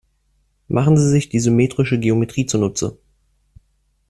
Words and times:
Machen 0.67 0.97
Sie 0.97 1.07
sich 1.07 1.29
die 1.29 1.39
symmetrische 1.39 1.99
Geometrie 1.99 2.47
zunutze. 2.47 2.97